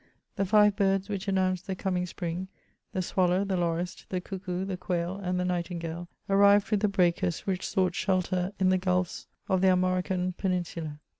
The 0.35 0.47
five 0.47 0.75
birds 0.75 1.09
which 1.09 1.27
announce 1.27 1.61
the 1.61 1.75
coming 1.75 2.07
spring— 2.07 2.47
the 2.91 3.03
swallow, 3.03 3.45
the 3.45 3.55
lorist, 3.55 4.07
the 4.09 4.19
cuckoo, 4.19 4.65
the 4.65 4.75
quail 4.75 5.17
and 5.17 5.39
the 5.39 5.45
night 5.45 5.69
ingale 5.69 6.07
arrived 6.27 6.71
with 6.71 6.79
the 6.79 6.87
breakers 6.87 7.41
which 7.41 7.67
sought 7.69 7.93
shelter 7.93 8.51
in 8.59 8.69
the 8.69 8.79
gulphs 8.79 9.27
of 9.47 9.61
the 9.61 9.67
Armoricaine 9.67 10.35
Peninsula. 10.37 10.97